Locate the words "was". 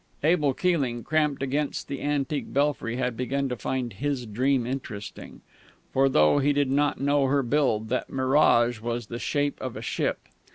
8.79-9.05